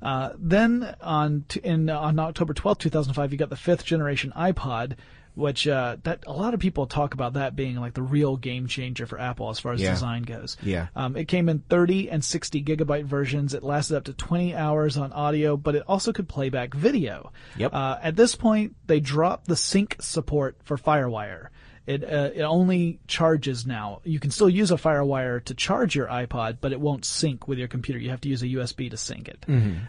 [0.00, 3.84] Uh, then on t- in on October twelfth, two thousand five, you got the fifth
[3.84, 4.94] generation iPod,
[5.40, 8.66] which uh, that a lot of people talk about that being like the real game
[8.68, 9.90] changer for Apple as far as Yeah.
[9.92, 10.56] design goes.
[10.62, 10.88] Yeah.
[10.94, 13.54] Um, it came in 30 and 60 gigabyte versions.
[13.54, 17.32] It lasted up to 20 hours on audio, but it also could play back video.
[17.56, 17.74] Yep.
[17.74, 21.48] Uh, at this point, they dropped the sync support for FireWire.
[21.86, 24.00] It uh, it only charges now.
[24.04, 27.58] You can still use a FireWire to charge your iPod, but it won't sync with
[27.58, 27.98] your computer.
[27.98, 29.44] You have to use a USB to sync it.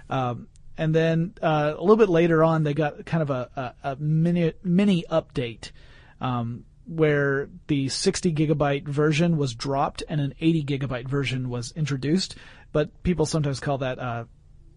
[0.09, 3.91] Um, and then uh, a little bit later on, they got kind of a, a,
[3.91, 5.71] a mini mini update
[6.19, 12.35] um, where the 60 gigabyte version was dropped and an 80 gigabyte version was introduced.
[12.71, 14.25] But people sometimes call that uh,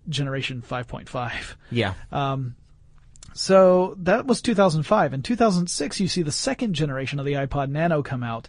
[0.09, 1.55] generation 5.5.
[1.71, 1.95] Yeah.
[3.35, 5.13] So that was 2005.
[5.13, 8.49] In 2006, you see the second generation of the iPod Nano come out,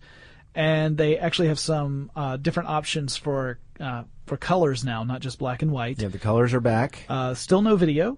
[0.53, 5.39] and they actually have some uh, different options for uh, for colors now, not just
[5.39, 6.01] black and white.
[6.01, 6.07] yeah.
[6.07, 7.05] The colors are back.
[7.09, 8.17] Uh, still no video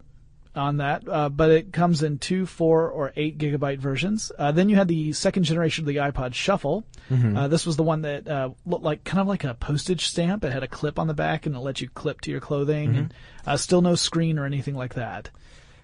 [0.55, 4.31] on that, uh, but it comes in two, four, or eight gigabyte versions.
[4.39, 6.83] Uh, then you had the second generation of the iPod Shuffle.
[7.11, 10.43] Uh, this was the one that uh, looked like kind of like a postage stamp.
[10.43, 12.95] It had a clip on the back and it let you clip to your clothing.
[12.95, 13.13] And,
[13.45, 15.29] uh, still no screen or anything like that.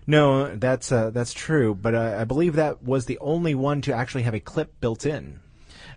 [0.05, 3.93] No, that's uh, that's true, but uh, I believe that was the only one to
[3.93, 5.39] actually have a clip built in.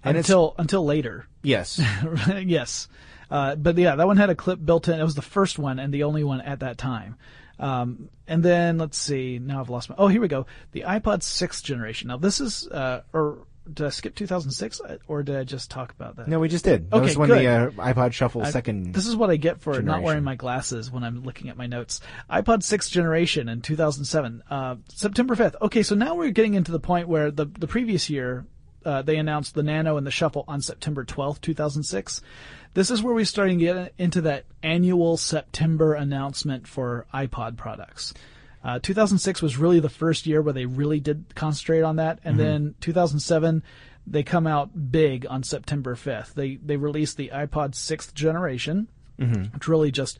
[0.04, 1.26] And until until later.
[1.42, 1.80] yes,
[2.44, 2.86] yes.
[3.30, 4.98] Uh, but yeah, that one had a clip built in.
[5.00, 7.16] It was the first one and the only one at that time.
[7.58, 9.38] Um, and then let's see.
[9.38, 9.96] Now I've lost my.
[9.98, 10.46] Oh, here we go.
[10.72, 12.08] The iPod sixth generation.
[12.08, 12.68] Now this is.
[12.68, 13.38] Uh, or
[13.72, 16.28] did I skip 2006 or did I just talk about that?
[16.28, 16.88] no, we just did.
[16.88, 17.38] That Okay, was when good.
[17.40, 17.46] the
[17.82, 18.94] uh, iPod Shuffle I- second.
[18.94, 21.66] This is what I get for not wearing my glasses when I'm looking at my
[21.66, 22.00] notes.
[22.30, 25.56] iPod 6th generation in 2007, uh, September 5th.
[25.62, 28.46] Okay, so now we're getting into the point where the the previous year
[28.84, 32.22] uh, they announced the Nano and the Shuffle on September 12th, 2006.
[32.76, 38.12] This is where we're starting to get into that annual September announcement for iPod products.
[38.62, 42.38] Uh, 2006 was really the first year where they really did concentrate on that, and
[42.38, 43.62] then 2007
[44.06, 46.34] they come out big on September 5th.
[46.34, 48.88] They they released the iPod sixth generation,
[49.54, 50.18] which really just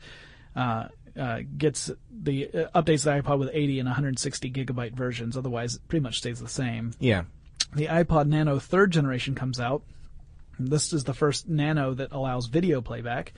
[0.55, 5.37] uh, uh, gets the uh, updates the iPod with 80 and 160 gigabyte versions.
[5.37, 6.93] Otherwise, it pretty much stays the same.
[6.99, 7.23] yeah,
[7.75, 9.83] The iPod Nano third generation comes out.
[10.59, 13.33] This is the first Nano that allows video playback.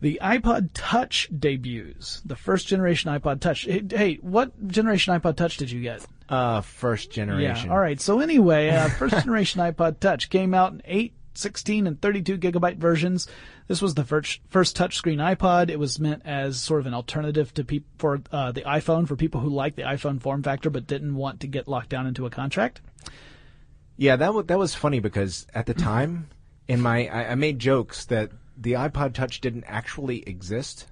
[0.00, 2.20] The iPod Touch debuts.
[2.24, 3.62] The first generation iPod Touch.
[3.64, 6.04] Hey, what generation iPod Touch did you get?
[6.28, 7.66] uh, first generation.
[7.66, 7.72] Yeah.
[7.72, 8.00] All right.
[8.00, 12.78] So anyway, uh, first generation iPod Touch came out in 8, 16, and 32 gigabyte
[12.78, 13.28] versions.
[13.68, 15.70] This was the first, first touchscreen iPod.
[15.70, 19.14] It was meant as sort of an alternative to peop- for uh, the iPhone for
[19.14, 22.26] people who like the iPhone form factor but didn't want to get locked down into
[22.26, 22.80] a contract.
[24.02, 25.84] Yeah, that was that was funny because at the mm-hmm.
[25.84, 26.28] time,
[26.66, 30.88] in my I, I made jokes that the iPod Touch didn't actually exist.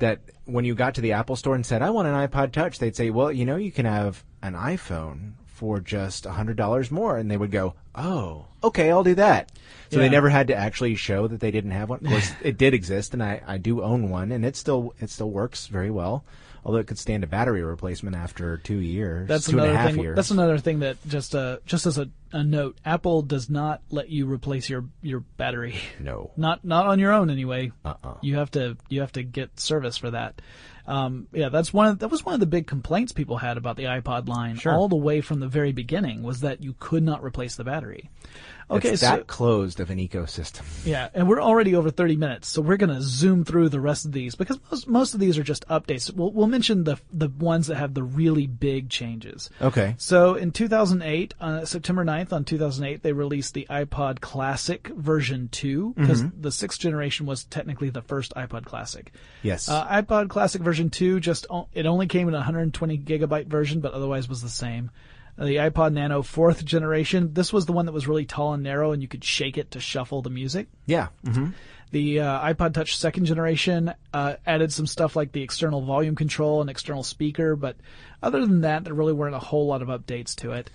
[0.00, 2.80] That when you got to the Apple Store and said, "I want an iPod Touch,"
[2.80, 6.90] they'd say, "Well, you know, you can have an iPhone for just a hundred dollars
[6.90, 9.52] more," and they would go, "Oh, okay, I'll do that."
[9.90, 10.02] So Yeah.
[10.02, 12.00] they never had to actually show that they didn't have one.
[12.00, 15.08] Of course, it did exist, and I, I do own one, and it still it
[15.08, 16.24] still works very well.
[16.64, 19.78] Although it could stand a battery replacement after two years, That's two and a another
[19.78, 20.02] half thing.
[20.02, 20.16] years.
[20.16, 24.08] That's another thing that just uh, just as a, a note, Apple does not let
[24.08, 25.76] you replace your your battery.
[26.00, 26.30] no.
[26.36, 27.70] Not not on your own anyway.
[27.84, 28.14] Uh-uh.
[28.22, 30.40] You have to you have to get service for that.
[30.86, 31.86] Um, yeah, that's one.
[31.88, 34.72] Of, that was one of the big complaints people had about the iPod line Sure.
[34.74, 38.10] all the way from the very beginning was that you could not replace the battery.
[38.70, 40.62] Okay, it's so- that closed of an ecosystem.
[40.86, 44.04] Yeah, and we're already over 30 minutes, so we're going to zoom through the rest
[44.06, 46.12] of these because most, most of these are just updates.
[46.14, 49.50] We'll, we'll mention the the ones that have the really big changes.
[49.60, 49.94] Okay.
[49.98, 55.94] So in 2008, uh, September 9th on 2008, they released the iPod Classic version 2
[55.96, 56.40] because Mm-hmm.
[56.40, 59.12] the sixth generation was technically the first iPod Classic.
[59.42, 59.68] Yes.
[59.68, 63.80] Uh, iPod Classic version 2 just o- it only came in a 120 gigabyte version,
[63.80, 64.90] but otherwise was the same.
[65.36, 68.92] The iPod Nano fourth generation, this was the one that was really tall and narrow,
[68.92, 70.68] and you could shake it to shuffle the music.
[70.86, 71.08] yeah.
[71.24, 71.48] hmm
[71.90, 76.60] The uh, iPod Touch second generation uh, added some stuff like the external volume control
[76.60, 77.76] and external speaker, but
[78.22, 80.70] other than that, there really weren't a whole lot of updates to it.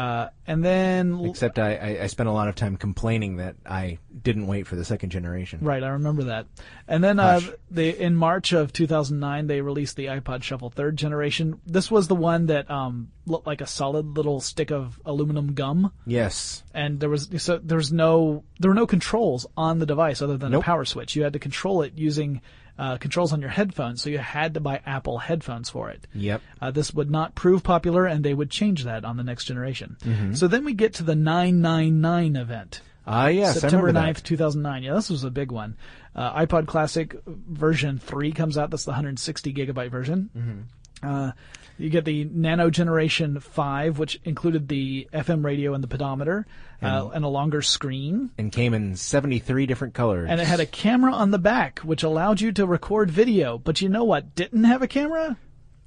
[0.00, 3.98] Uh, and then Except I, I, I spent a lot of time complaining that I
[4.22, 5.58] didn't wait for the second generation.
[5.60, 6.46] Right, I remember that.
[6.88, 7.50] And then uh, Hush.
[7.70, 11.60] they in March of 2009 they released the iPod Shuffle third generation.
[11.66, 15.92] This was the one that um, looked like a solid little stick of aluminum gum,
[16.06, 16.62] Yes.
[16.72, 20.38] and there was so there was no there were no controls on the device other
[20.38, 20.62] than Nope.
[20.62, 21.14] a power switch.
[21.14, 22.40] You had to control it using
[22.80, 26.06] uh, controls on your headphones, so you had to buy Apple headphones for it.
[26.14, 26.40] Yep.
[26.62, 29.98] Uh, this would not prove popular, and they would change that on the next generation.
[30.00, 30.32] Mm-hmm.
[30.32, 32.80] So then we get to the 999 event.
[33.06, 33.60] Ah, yes.
[33.60, 34.24] September I 9th, that.
[34.24, 34.82] 2009.
[34.82, 35.76] Yeah, this was a big one.
[36.16, 38.70] Uh, iPod Classic version 3 comes out.
[38.70, 40.30] That's the 160 gigabyte version.
[40.34, 41.06] Mm-hmm.
[41.06, 41.32] Uh,
[41.80, 46.46] you get the Nano Generation 5, which included the FM radio and the pedometer,
[46.82, 48.30] uh, and a longer screen.
[48.38, 50.28] And came in 73 different colors.
[50.30, 53.58] And it had a camera on the back, which allowed you to record video.
[53.58, 55.36] But you know what didn't have a camera?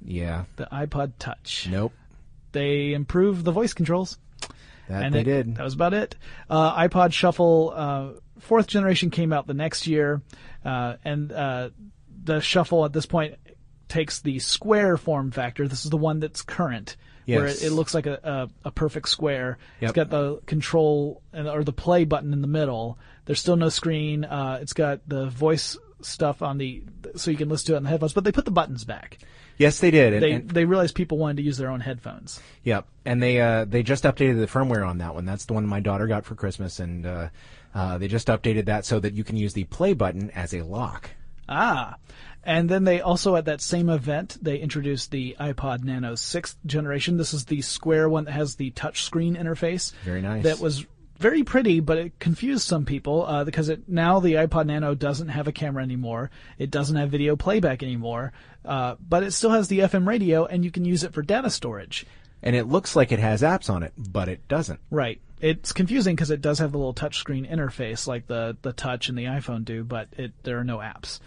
[0.04, 0.44] Yeah.
[0.56, 1.68] The iPod Touch.
[1.70, 1.92] Nope.
[2.52, 4.18] They improved the voice controls.
[4.88, 5.56] That and they it- did.
[5.56, 6.16] That was about it.
[6.50, 10.22] Uh, iPod Shuffle uh, fourth generation came out the next year,
[10.64, 11.70] uh, and uh,
[12.22, 13.36] the Shuffle at this point
[13.94, 15.66] takes the square form factor.
[15.68, 18.18] This is the one that's current, where it, it looks like a,
[18.64, 19.58] a, a perfect square.
[19.80, 19.94] It's Yep.
[19.94, 22.98] got the control and, or the play button in the middle.
[23.24, 24.24] There's still no screen.
[24.24, 26.82] Uh, it's got the voice stuff on the
[27.16, 29.18] so you can listen to it on the headphones, but they put the buttons back.
[29.56, 30.12] Yes, they did.
[30.14, 32.40] And, They and- they realized people wanted to use their own headphones.
[32.64, 35.24] Yep, and they uh, they just updated the firmware on that one.
[35.24, 37.28] That's the one my daughter got for Christmas, and uh,
[37.74, 40.62] uh, they just updated that so that you can use the play button as a
[40.62, 41.10] lock.
[41.48, 41.94] Ah.
[42.44, 47.16] And then they also at that same event they introduced the iPod Nano sixth generation.
[47.16, 49.92] This is the square one that has the touch screen interface.
[50.04, 50.44] Very nice.
[50.44, 50.84] That was
[51.18, 55.28] very pretty, but it confused some people uh, because it now the iPod Nano doesn't
[55.28, 56.30] have a camera anymore.
[56.58, 58.32] It doesn't have video playback anymore,
[58.64, 61.50] uh, but it still has the FM radio, and you can use it for data
[61.50, 62.06] storage.
[62.42, 64.80] And it looks like it has apps on it, but it doesn't.
[64.90, 65.20] Right.
[65.40, 69.16] It's confusing because it does have the little touchscreen interface like the the Touch and
[69.16, 71.20] the iPhone do, but it there are no apps.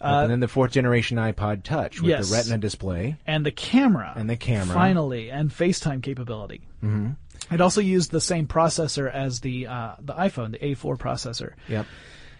[0.00, 2.30] And then the fourth generation iPod Touch with Uh, yes.
[2.30, 3.16] the Retina display.
[3.26, 4.74] and the camera And the camera.
[4.74, 6.60] finally and FaceTime capability.
[6.82, 7.12] Mm-hmm.
[7.54, 11.52] It also used the same processor as the uh, the iPhone, the A4 processor.
[11.68, 11.86] Yep.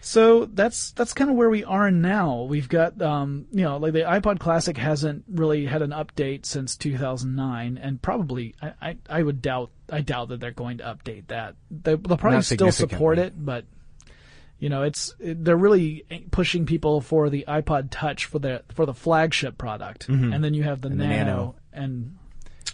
[0.01, 2.43] So that's that's kind of where we are now.
[2.43, 6.75] We've got um, you know like the iPod Classic hasn't really had an update since
[6.77, 11.27] 2009, and probably I, I, I would doubt I doubt that they're going to update
[11.27, 11.55] that.
[11.71, 13.65] They, they'll probably Not still support it, but
[14.59, 18.85] you know it's it, they're really pushing people for the iPod Touch for the for
[18.85, 20.97] the flagship product, and then you have the, Mm-hmm.
[20.99, 21.55] the Nano, Nano.
[21.73, 22.17] and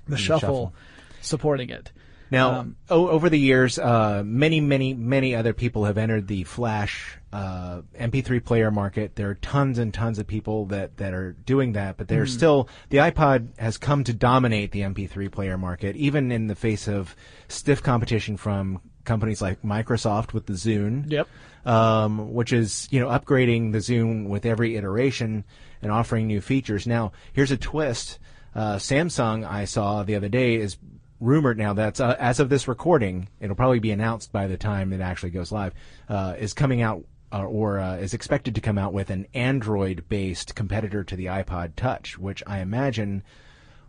[0.08, 0.74] the Shuffle, Shuffle.
[1.22, 1.92] supporting it.
[2.30, 6.46] Now, Um, o- over the years, uh, many, many, many other people have entered the
[6.46, 9.18] Flash uh, MP3 player market.
[9.18, 12.14] There are tons and tons of people that, that are doing that, but Hmm.
[12.16, 16.56] there's still the iPod has come to dominate the MP3 player market, even in the
[16.56, 17.18] face of
[17.50, 21.12] stiff competition from companies like Microsoft with the Zune.
[21.12, 21.28] Yep.
[21.64, 25.44] Um, which is you know upgrading the Zune with every iteration
[25.82, 26.88] and offering new features.
[26.88, 28.18] Now, here's a twist.
[28.56, 30.78] Uh, Samsung, I saw the other day, is
[31.22, 34.92] rumored now that's uh, as of this recording, it'll probably be announced by the time
[34.92, 35.74] it actually goes live.
[36.10, 40.56] Uh, is coming out uh, or uh, is expected to come out with an Android-based
[40.56, 43.24] competitor to the iPod Touch, which I imagine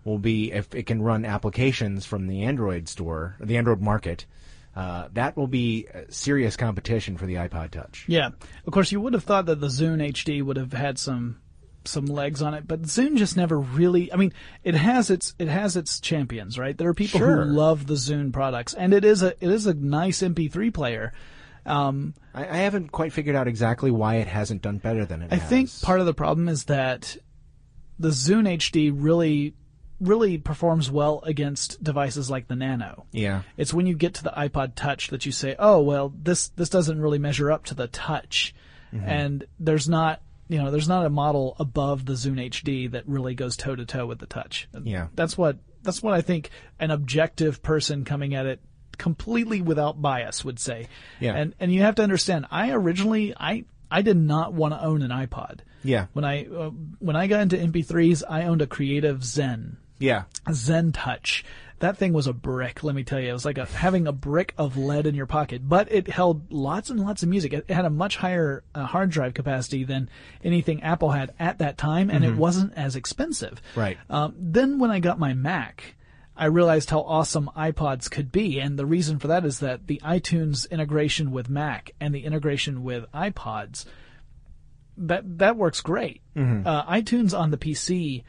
[0.05, 4.27] will be if it can run applications from the Android store, the Android market.
[4.75, 8.05] Uh, that will be uh, serious competition for the iPod Touch.
[8.09, 8.31] Yeah,
[8.67, 11.39] of course, you would have thought that the Zune HD would have had some
[11.85, 14.13] some legs on it, but Zune just never really.
[14.13, 14.33] I mean,
[14.65, 16.77] it has its it has its champions, right?
[16.79, 17.45] There are people Sure.
[17.45, 21.13] who love the Zune products, and it is a it is a nice MP3 player.
[21.67, 25.31] Um, I, I haven't quite figured out exactly why it hasn't done better than it
[25.31, 25.39] has.
[25.39, 25.49] I has.
[25.51, 27.17] think part of the problem is that
[27.99, 29.55] the Zune HD really
[30.03, 33.07] really performs well against devices like the Nano.
[33.13, 33.43] Yeah.
[33.57, 36.69] It's when you get to the iPod Touch that you say, "Oh, well, this this
[36.69, 38.55] doesn't really measure up to the Touch,"
[38.93, 39.09] Mm-hmm.
[39.09, 43.35] and there's not you know there's not a model above the Zune HD that really
[43.35, 44.69] goes toe to toe with the Touch.
[44.85, 45.07] Yeah.
[45.15, 48.61] that's what that's what I think an objective person coming at it
[48.99, 50.89] completely without bias would say.
[51.21, 51.35] Yeah.
[51.35, 55.01] And and you have to understand, I originally I I did not want to own
[55.03, 55.61] an iPod.
[55.85, 56.07] Yeah.
[56.13, 59.79] When I uh, when I got into MP3s, I owned a Creative Zen.
[59.99, 60.25] Yeah.
[60.53, 61.45] Zen Touch.
[61.81, 63.31] That thing was a brick, let me tell you.
[63.31, 66.53] It was like a, having a brick of lead in your pocket, but it held
[66.53, 67.53] lots and lots of music.
[67.53, 70.09] It, it had a much higher uh, hard drive capacity than
[70.45, 73.61] anything Apple had at that time, and it wasn't as expensive.
[73.75, 73.99] Right.
[74.09, 75.97] Um, then when I got my Mac,
[76.37, 80.01] I realized how awesome iPods could be, and the reason for that is that the
[80.05, 83.87] iTunes integration with Mac and the integration with iPods
[84.97, 86.21] that that works great.
[86.67, 88.23] Uh, iTunes on the PC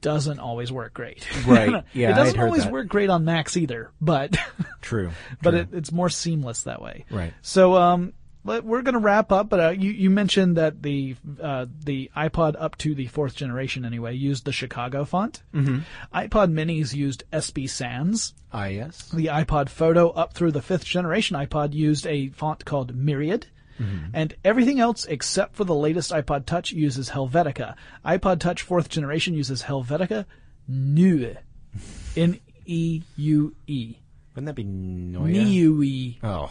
[0.00, 1.26] doesn't always work great.
[1.46, 1.84] Right.
[1.92, 2.72] Yeah, it doesn't always that.
[2.72, 4.36] work great on Macs either, but
[4.80, 5.10] True.
[5.42, 5.60] but True.
[5.60, 7.04] it, it's more seamless that way.
[7.10, 7.32] Right.
[7.42, 8.12] So um,
[8.44, 12.56] we're going to wrap up, but uh, you you mentioned that the uh, the iPod
[12.58, 15.42] up to the fourth generation anyway used the Chicago font.
[15.54, 15.80] Mm-hmm.
[16.16, 18.32] iPod Minis used Espy Sans.
[18.52, 19.08] Ah, yes.
[19.12, 23.46] The iPod Photo up through the fifth generation iPod used a font called Myriad.
[23.80, 24.10] Mm-hmm.
[24.12, 27.74] And everything else except for the latest iPod Touch uses Helvetica.
[28.04, 30.26] iPod Touch fourth generation uses Helvetica
[30.68, 31.36] Neue.
[32.16, 33.96] N E U E.
[34.34, 35.26] Wouldn't that be Neue?
[35.26, 36.14] Niue.
[36.22, 36.50] Oh.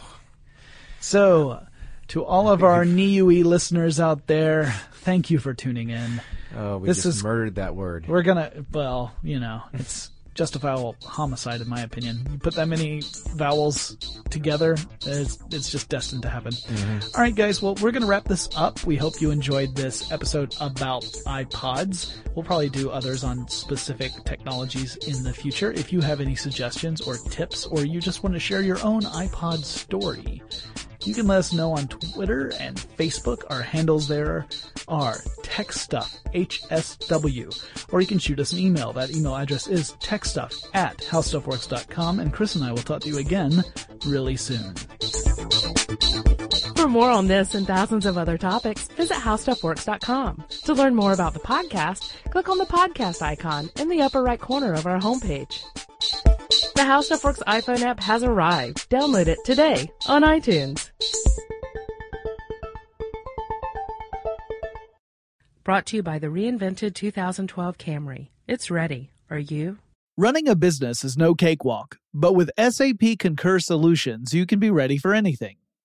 [1.00, 1.64] So,
[2.08, 6.20] to all of our Niue listeners out there, thank you for tuning in.
[6.56, 8.06] Oh, we This just is- murdered that word.
[8.08, 12.26] We're gonna, well, you know, it's justifiable homicide in my opinion.
[12.30, 13.02] You put that many
[13.34, 13.96] vowels
[14.30, 14.76] together,
[15.06, 16.52] it's, it's just destined to happen.
[16.52, 17.16] Mm-hmm.
[17.16, 17.60] All right, guys.
[17.62, 18.84] Well, we're gonna wrap this up.
[18.84, 22.16] We hope you enjoyed this episode about iPods.
[22.34, 25.72] We'll probably do others on specific technologies in the future.
[25.72, 29.02] If you have any suggestions or tips, or you just want to share your own
[29.02, 30.42] iPod story,
[31.06, 33.42] you can let us know on Twitter and Facebook.
[33.50, 34.46] Our handles there
[34.88, 38.92] are techstuffhsw, or you can shoot us an email.
[38.92, 43.18] That email address is techstuff at howstuffworks.com, and Chris and I will talk to you
[43.18, 43.64] again
[44.06, 44.74] really soon.
[46.76, 50.44] For more on this and thousands of other topics, visit howstuffworks.com.
[50.64, 54.40] To learn more about the podcast, click on the podcast icon in the upper right
[54.40, 55.62] corner of our homepage.
[56.80, 58.88] The How Stuff Works iPhone app has arrived.
[58.88, 60.90] Download it today on iTunes.
[65.62, 68.28] Brought to you by the reinvented 2012 Camry.
[68.48, 69.10] It's ready.
[69.28, 69.76] Are you?
[70.16, 74.96] Running a business is no cakewalk, but with SAP Concur Solutions, you can be ready
[74.96, 75.56] for anything.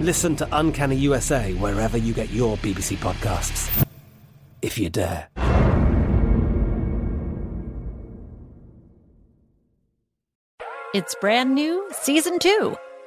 [0.00, 3.84] Listen to Uncanny USA wherever you get your BBC podcasts,
[4.62, 5.28] if you dare.
[10.94, 12.76] It's brand new, season two.